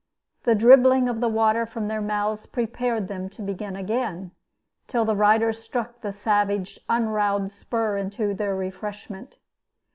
[0.45, 4.31] The dribbling of the water from their mouths prepared them to begin again,
[4.87, 9.37] till the riders struck the savage unroweled spur into their refreshment.